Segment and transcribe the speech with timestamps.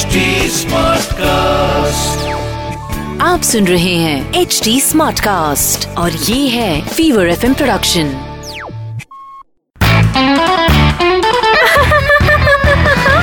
[0.00, 0.18] HD
[0.56, 2.20] Smartcast.
[3.22, 8.12] आप सुन रहे हैं एच डी स्मार्ट कास्ट और ये है fever F production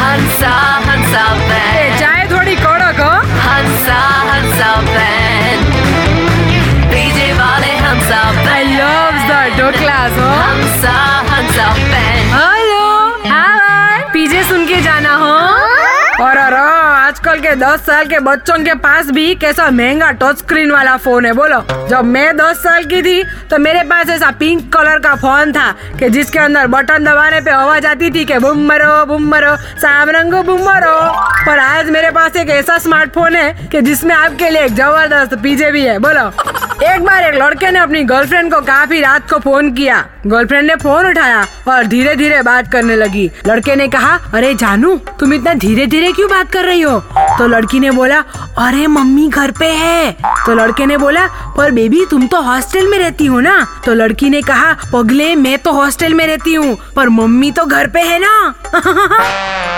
[0.00, 0.54] Hansa
[0.88, 3.10] Hansa band चाय थोड़ी कड़क हो
[3.46, 3.98] हंसा
[4.30, 5.64] हंसा बैंड
[6.92, 10.96] डीजे वाले Hansa I band love the डोक्लास हो Hansa
[11.32, 12.86] Hansa band hello
[13.32, 15.27] hi PJ सुन के जाना हो।
[16.48, 20.70] और और आजकल के 10 साल के बच्चों के पास भी कैसा महँगा टच स्क्रीन
[20.70, 24.72] वाला फ़ोन है, बोलो। जब मैं 10 साल की थी तो मेरे पास ऐसा पिंक
[24.72, 28.66] कलर का फ़ोन था कि जिसके अंदर बटन दबाने पे आवाज़ आती थी कि बुम
[28.68, 30.96] मरो बुम मरो, साम रंगो, बुम मरो।
[31.46, 35.70] पर आज मेरे पास एक ऐसा स्मार्टफ़ोन है कि जिसमें आपके लिए एक ज़बरदस्त पीजे
[35.70, 36.30] भी है, बोलो।
[36.82, 40.74] एक बार एक लड़के ने अपनी गर्लफ्रेंड को काफ़ी रात को फ़ोन किया। गर्लफ्रेंड ने
[40.76, 45.54] फ़ोन उठाया और धीरे धीरे बात करने लगी। लड़के ने कहा, अरे जानू, तुम इतना
[45.54, 46.98] धीरे धीरे क्यों बात कर रही हो?
[47.38, 48.18] तो लड़की ने बोला,
[48.58, 50.12] अरे मम्मी घर पे है।
[50.46, 53.66] तो लड़के ने बोला, पर बेबी तुम तो हॉस्टल में रहती हो ना?
[53.86, 57.86] तो लड़की ने कहा, पगले, मैं तो हॉस्टल में रहती हूँ, पर मम्मी तो घर
[57.86, 58.54] पे है ना?